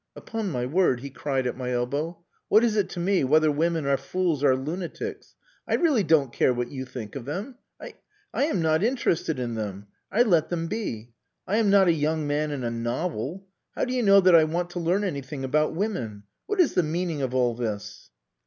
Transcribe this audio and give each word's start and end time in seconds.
"Upon 0.15 0.49
my 0.49 0.65
word," 0.65 1.01
he 1.01 1.11
cried 1.11 1.45
at 1.45 1.55
my 1.55 1.69
elbow, 1.69 2.23
"what 2.47 2.63
is 2.63 2.75
it 2.75 2.89
to 2.89 2.99
me 2.99 3.23
whether 3.23 3.51
women 3.51 3.85
are 3.85 3.97
fools 3.97 4.43
or 4.43 4.55
lunatics? 4.55 5.35
I 5.67 5.75
really 5.75 6.01
don't 6.01 6.33
care 6.33 6.55
what 6.55 6.71
you 6.71 6.85
think 6.85 7.15
of 7.15 7.25
them. 7.25 7.57
I 7.79 7.93
I 8.33 8.45
am 8.45 8.63
not 8.63 8.81
interested 8.81 9.37
in 9.37 9.53
them. 9.53 9.85
I 10.11 10.23
let 10.23 10.49
them 10.49 10.65
be. 10.65 11.13
I 11.45 11.57
am 11.57 11.69
not 11.69 11.87
a 11.87 11.93
young 11.93 12.25
man 12.25 12.49
in 12.49 12.63
a 12.63 12.71
novel. 12.71 13.45
How 13.75 13.85
do 13.85 13.93
you 13.93 14.01
know 14.01 14.21
that 14.21 14.33
I 14.33 14.43
want 14.45 14.71
to 14.71 14.79
learn 14.79 15.03
anything 15.03 15.43
about 15.43 15.75
women?... 15.75 16.23
What 16.47 16.59
is 16.59 16.73
the 16.73 16.81
meaning 16.81 17.21
of 17.21 17.35
all 17.35 17.53
this?" 17.53 18.09